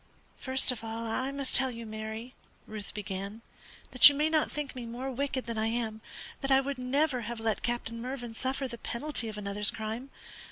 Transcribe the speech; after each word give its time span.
"First 0.39 0.71
of 0.71 0.83
all, 0.83 1.05
I 1.05 1.31
must 1.31 1.55
tell 1.55 1.69
you, 1.69 1.85
Mary," 1.85 2.33
Ruth 2.65 2.91
began, 2.91 3.41
"that 3.91 4.09
you 4.09 4.15
may 4.15 4.31
not 4.31 4.49
think 4.51 4.75
me 4.75 4.87
more 4.87 5.11
wicked 5.11 5.45
than 5.45 5.59
I 5.59 5.67
am, 5.67 6.01
that 6.41 6.49
I 6.49 6.59
would 6.59 6.79
never 6.79 7.21
have 7.21 7.39
let 7.39 7.61
Captain 7.61 8.01
Mervyn 8.01 8.33
suffer 8.33 8.67
the 8.67 8.79
penalty 8.79 9.27
of 9.27 9.37
another's 9.37 9.69
crime. 9.69 10.09